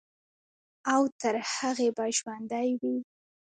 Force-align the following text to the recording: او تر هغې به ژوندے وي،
او 0.93 1.01
تر 1.21 1.35
هغې 1.55 1.89
به 1.95 2.05
ژوندے 2.17 2.65
وي، 2.79 2.97